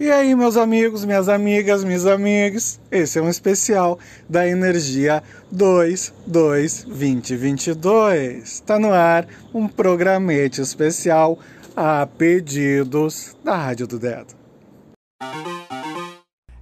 [0.00, 6.14] E aí, meus amigos, minhas amigas, meus amigos, esse é um especial da Energia 2
[6.24, 8.44] 2 2022.
[8.44, 11.36] Está no ar um programete especial
[11.76, 14.36] a pedidos da Rádio do Dedo.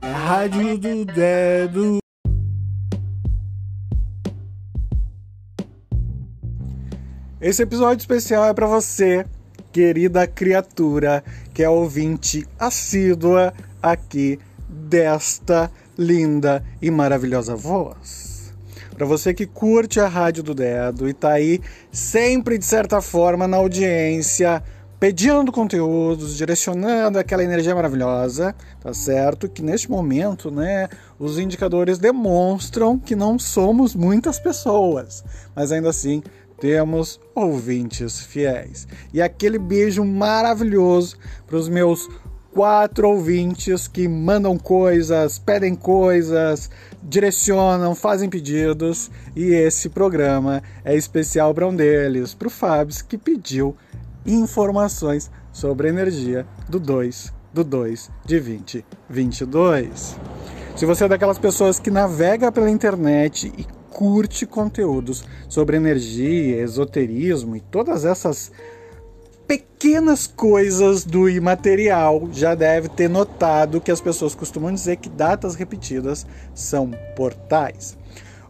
[0.00, 1.98] É Rádio do Dedo.
[7.38, 9.26] Esse episódio especial é para você
[9.76, 11.22] querida criatura
[11.52, 13.52] que é ouvinte assídua
[13.82, 18.54] aqui desta linda e maravilhosa voz.
[18.94, 21.60] Para você que curte a Rádio do Dedo e tá aí
[21.92, 24.62] sempre de certa forma na audiência,
[24.98, 29.46] pedindo conteúdos, direcionando aquela energia maravilhosa, tá certo?
[29.46, 35.22] Que neste momento, né, os indicadores demonstram que não somos muitas pessoas,
[35.54, 36.22] mas ainda assim
[36.58, 38.86] temos ouvintes fiéis.
[39.12, 42.08] E aquele beijo maravilhoso para os meus
[42.52, 46.70] quatro ouvintes que mandam coisas, pedem coisas,
[47.02, 49.10] direcionam, fazem pedidos.
[49.34, 53.76] E esse programa é especial para um deles, para o Fábio, que pediu
[54.24, 60.16] informações sobre a energia do 2 do 2 de 2022.
[60.76, 67.56] Se você é daquelas pessoas que navega pela internet e curte conteúdos sobre energia, esoterismo
[67.56, 68.52] e todas essas
[69.48, 75.54] pequenas coisas do imaterial, já deve ter notado que as pessoas costumam dizer que datas
[75.54, 77.96] repetidas são portais.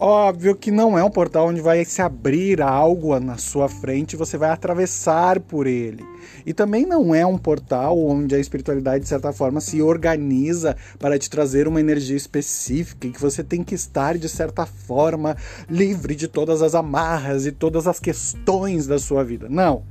[0.00, 4.16] Óbvio que não é um portal onde vai se abrir algo na sua frente e
[4.16, 6.04] você vai atravessar por ele.
[6.46, 11.18] E também não é um portal onde a espiritualidade, de certa forma, se organiza para
[11.18, 15.36] te trazer uma energia específica e que você tem que estar, de certa forma,
[15.68, 19.48] livre de todas as amarras e todas as questões da sua vida.
[19.48, 19.82] Não.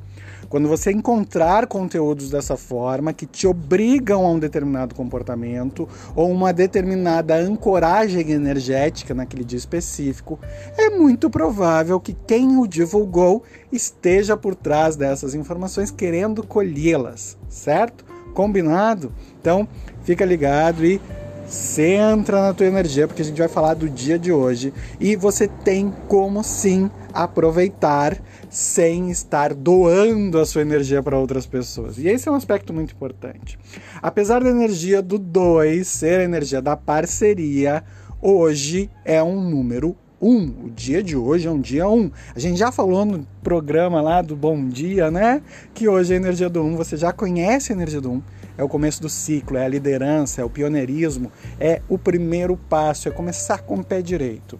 [0.49, 6.53] Quando você encontrar conteúdos dessa forma que te obrigam a um determinado comportamento ou uma
[6.53, 10.39] determinada ancoragem energética naquele dia específico,
[10.77, 18.05] é muito provável que quem o divulgou esteja por trás dessas informações querendo colhê-las, certo?
[18.33, 19.11] Combinado?
[19.41, 19.67] Então,
[20.03, 21.01] fica ligado e
[21.47, 25.47] centra na tua energia, porque a gente vai falar do dia de hoje e você
[25.47, 26.91] tem como sim
[27.23, 31.97] aproveitar sem estar doando a sua energia para outras pessoas.
[31.97, 33.57] E esse é um aspecto muito importante.
[34.01, 37.83] Apesar da energia do 2 ser a energia da parceria,
[38.21, 39.95] hoje é um número 1.
[40.19, 40.65] Um.
[40.65, 41.93] O dia de hoje é um dia 1.
[41.93, 42.11] Um.
[42.35, 45.43] A gente já falou no programa lá do Bom Dia, né?
[45.75, 46.65] Que hoje é a energia do 1.
[46.65, 46.75] Um.
[46.75, 48.13] Você já conhece a energia do 1.
[48.13, 48.23] Um
[48.57, 53.07] é o começo do ciclo, é a liderança, é o pioneirismo, é o primeiro passo,
[53.07, 54.59] é começar com o pé direito.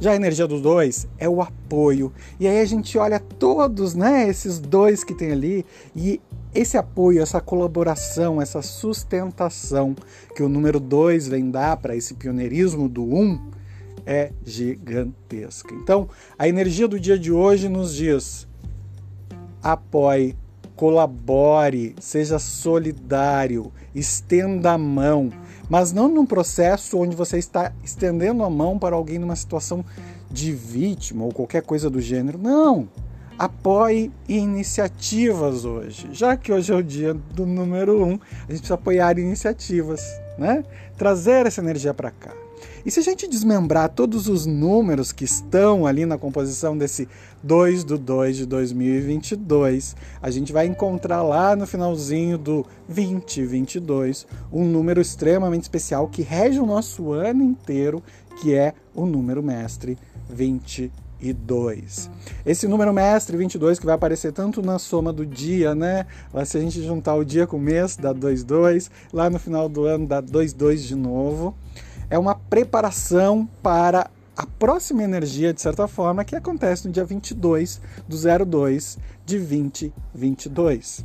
[0.00, 2.12] Já a energia dos dois é o apoio.
[2.38, 6.20] E aí a gente olha todos, né, esses dois que tem ali e
[6.54, 9.94] esse apoio, essa colaboração, essa sustentação
[10.34, 13.40] que o número dois vem dar para esse pioneirismo do um
[14.06, 15.74] é gigantesca.
[15.74, 16.08] Então,
[16.38, 18.46] a energia do dia de hoje nos diz:
[19.62, 20.36] apoie
[20.78, 25.28] colabore, seja solidário, estenda a mão,
[25.68, 29.84] mas não num processo onde você está estendendo a mão para alguém numa situação
[30.30, 32.38] de vítima ou qualquer coisa do gênero.
[32.38, 32.88] Não!
[33.38, 36.08] Apoie iniciativas hoje.
[36.12, 40.02] Já que hoje é o dia do número um, a gente precisa apoiar iniciativas,
[40.36, 40.64] né?
[40.96, 42.32] Trazer essa energia para cá.
[42.84, 47.08] E se a gente desmembrar todos os números que estão ali na composição desse
[47.42, 54.64] 2 do 2 de 2022, a gente vai encontrar lá no finalzinho do 2022 um
[54.64, 58.02] número extremamente especial que rege o nosso ano inteiro,
[58.40, 59.98] que é o número mestre
[60.30, 62.10] 22.
[62.46, 66.06] Esse número mestre 22 que vai aparecer tanto na soma do dia, né?
[66.46, 69.84] Se a gente juntar o dia com o mês, dá 22, lá no final do
[69.84, 71.54] ano dá 22 de novo
[72.10, 77.80] é uma preparação para a próxima energia, de certa forma, que acontece no dia 22
[78.06, 81.04] do 02 de 2022.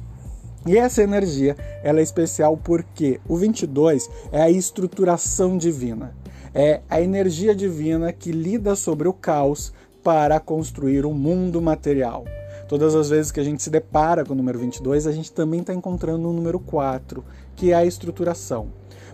[0.66, 6.16] E essa energia, ela é especial porque o 22 é a estruturação divina.
[6.54, 9.74] É a energia divina que lida sobre o caos
[10.04, 12.26] para construir o um mundo material.
[12.70, 15.60] Todas as vezes que a gente se depara com o número 22, a gente também
[15.60, 17.24] está encontrando o número 4,
[17.56, 18.68] que é a estruturação.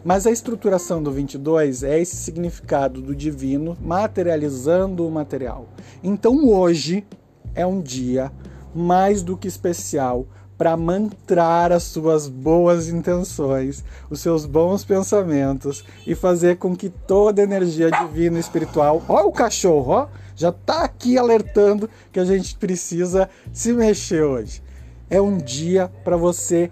[0.04, 5.68] Mas a estruturação do 22 é esse significado do divino materializando o material.
[6.04, 7.06] Então hoje
[7.54, 8.32] é um dia
[8.74, 10.26] mais do que especial
[10.58, 17.42] para mantrar as suas boas intenções, os seus bons pensamentos e fazer com que toda
[17.42, 22.58] energia divina e espiritual, ó o cachorro, ó, já está aqui alertando que a gente
[22.58, 24.62] precisa se mexer hoje.
[25.10, 26.70] É um dia para você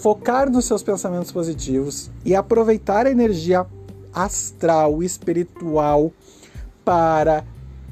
[0.00, 3.66] focar nos seus pensamentos positivos e aproveitar a energia
[4.12, 6.12] astral, espiritual
[6.84, 7.44] para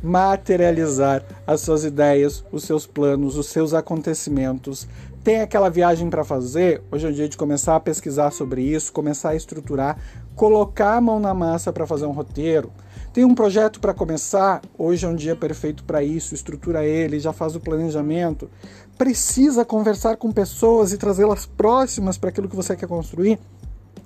[0.03, 4.87] materializar as suas ideias, os seus planos, os seus acontecimentos.
[5.23, 6.83] Tem aquela viagem para fazer?
[6.93, 9.99] Hoje é o dia de começar a pesquisar sobre isso, começar a estruturar,
[10.37, 12.71] colocar a mão na massa para fazer um roteiro.
[13.15, 14.61] Tem um projeto para começar?
[14.77, 16.35] Hoje é um dia perfeito para isso.
[16.35, 18.51] Estrutura ele, já faz o planejamento.
[18.99, 23.39] Precisa conversar com pessoas e trazê-las próximas para aquilo que você quer construir?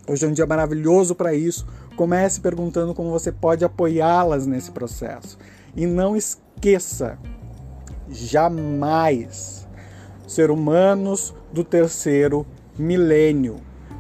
[0.06, 1.66] Hoje é um dia maravilhoso para isso.
[1.96, 5.38] Comece perguntando como você pode apoiá-las nesse processo.
[5.74, 7.18] E não esqueça,
[8.10, 9.66] jamais,
[10.26, 12.46] ser humanos do terceiro
[12.78, 13.56] milênio,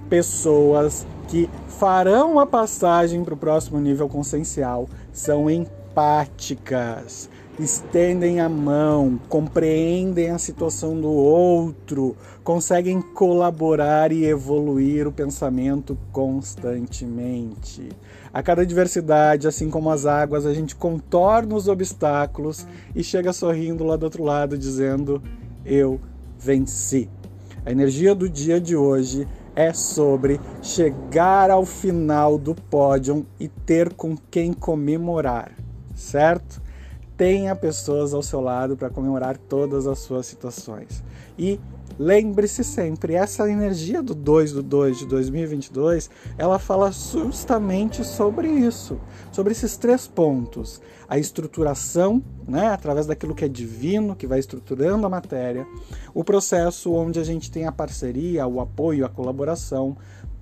[0.08, 7.28] pessoas que farão a passagem para o próximo nível consciencial, são empáticas,
[7.58, 17.88] estendem a mão, compreendem a situação do outro, conseguem colaborar e evoluir o pensamento constantemente.
[18.32, 23.84] A cada diversidade, assim como as águas, a gente contorna os obstáculos e chega sorrindo
[23.84, 25.22] lá do outro lado, dizendo:
[25.64, 26.00] Eu
[26.38, 27.10] venci.
[27.66, 29.26] A energia do dia de hoje
[29.58, 35.50] é sobre chegar ao final do pódio e ter com quem comemorar,
[35.96, 36.62] certo?
[37.16, 41.02] Tenha pessoas ao seu lado para comemorar todas as suas situações.
[41.36, 41.58] E
[41.98, 46.08] Lembre-se sempre, essa energia do 2 do 2 de 2022,
[46.38, 49.00] ela fala justamente sobre isso,
[49.32, 50.80] sobre esses três pontos.
[51.08, 55.66] A estruturação, né, através daquilo que é divino, que vai estruturando a matéria,
[56.14, 59.96] o processo onde a gente tem a parceria, o apoio, a colaboração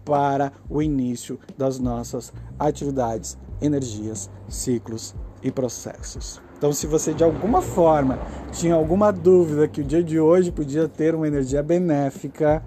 [0.04, 6.45] para o início das nossas atividades, energias, ciclos e processos.
[6.56, 8.18] Então, se você de alguma forma
[8.52, 12.62] tinha alguma dúvida que o dia de hoje podia ter uma energia benéfica,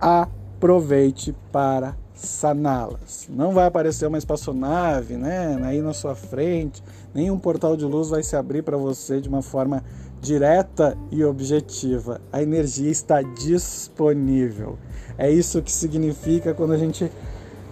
[0.00, 3.28] aproveite para saná-las.
[3.28, 6.82] Não vai aparecer uma espaçonave, né, aí na sua frente,
[7.12, 9.82] nenhum portal de luz vai se abrir para você de uma forma
[10.20, 12.20] direta e objetiva.
[12.32, 14.78] A energia está disponível.
[15.18, 17.10] É isso que significa quando a gente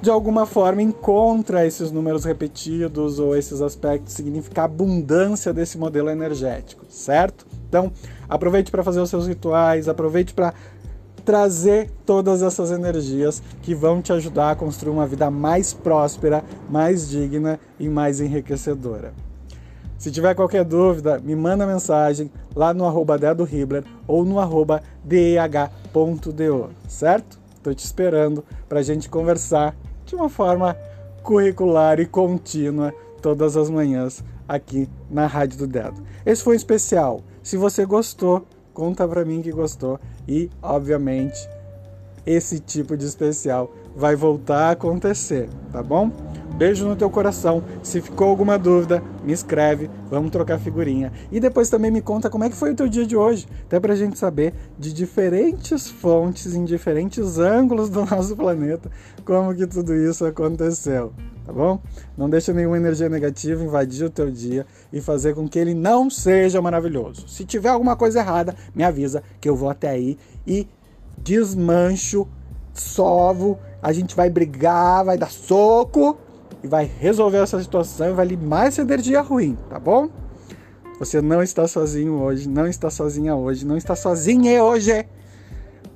[0.02, 6.84] de alguma forma encontra esses números repetidos ou esses aspectos, significa abundância desse modelo energético,
[6.88, 7.46] certo?
[7.68, 7.92] Então,
[8.28, 10.52] aproveite para fazer os seus rituais, aproveite para
[11.24, 17.08] trazer todas essas energias que vão te ajudar a construir uma vida mais próspera, mais
[17.08, 19.14] digna e mais enriquecedora.
[19.96, 23.20] Se tiver qualquer dúvida, me manda mensagem lá no arroba
[24.08, 27.38] ou no arroba deh.do, certo?
[27.54, 29.76] Estou te esperando para a gente conversar
[30.12, 30.76] de uma forma
[31.22, 36.02] curricular e contínua todas as manhãs aqui na Rádio do Dedo.
[36.26, 37.22] Esse foi um especial.
[37.42, 38.44] Se você gostou,
[38.74, 39.98] conta para mim que gostou
[40.28, 41.48] e, obviamente,
[42.26, 46.10] esse tipo de especial vai voltar a acontecer, tá bom?
[46.56, 47.62] Beijo no teu coração.
[47.82, 51.12] Se ficou alguma dúvida, me escreve, vamos trocar figurinha.
[51.30, 53.80] E depois também me conta como é que foi o teu dia de hoje, até
[53.80, 58.90] pra gente saber de diferentes fontes, em diferentes ângulos do nosso planeta,
[59.24, 61.12] como que tudo isso aconteceu.
[61.44, 61.80] Tá bom?
[62.16, 66.08] Não deixa nenhuma energia negativa invadir o teu dia e fazer com que ele não
[66.08, 67.26] seja maravilhoso.
[67.26, 70.16] Se tiver alguma coisa errada, me avisa que eu vou até aí
[70.46, 70.68] e
[71.18, 72.28] desmancho,
[72.72, 76.16] sovo, a gente vai brigar, vai dar soco
[76.62, 80.08] e vai resolver essa situação e vai limar essa energia ruim, tá bom?
[80.98, 85.04] Você não está sozinho hoje, não está sozinha hoje, não está sozinha hoje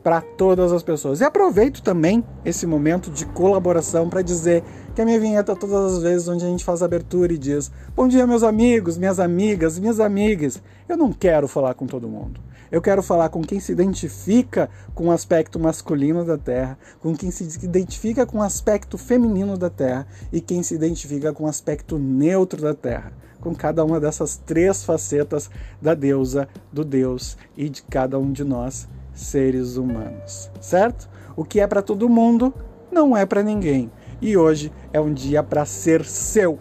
[0.03, 1.21] para todas as pessoas.
[1.21, 4.63] E aproveito também esse momento de colaboração para dizer
[4.95, 8.09] que a minha vinheta todas as vezes onde a gente faz abertura e diz: "Bom
[8.09, 10.63] dia, meus amigos, minhas amigas, minhas amigas".
[10.89, 12.41] Eu não quero falar com todo mundo.
[12.71, 17.31] Eu quero falar com quem se identifica com o aspecto masculino da Terra, com quem
[17.31, 21.97] se identifica com o aspecto feminino da Terra e quem se identifica com o aspecto
[21.99, 25.49] neutro da Terra, com cada uma dessas três facetas
[25.81, 30.51] da deusa, do Deus e de cada um de nós, seres humanos.
[30.61, 31.09] Certo?
[31.37, 32.53] O que é para todo mundo
[32.91, 33.91] não é para ninguém.
[34.21, 36.59] E hoje é um dia para ser seu.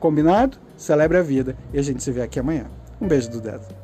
[0.00, 0.58] Combinado?
[0.76, 2.66] Celebre a vida e a gente se vê aqui amanhã.
[3.00, 3.83] Um beijo do dedo.